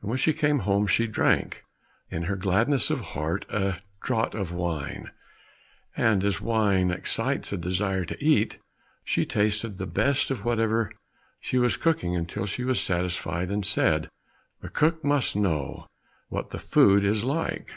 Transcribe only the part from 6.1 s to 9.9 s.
as wine excites a desire to eat, she tasted the